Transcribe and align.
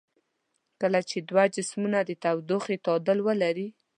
کله 0.81 0.99
چې 1.09 1.17
دوه 1.29 1.43
جسمونه 1.55 1.99
د 2.03 2.11
تودوخې 2.23 2.75
تعادل 2.85 3.17
ولري. 3.27 3.67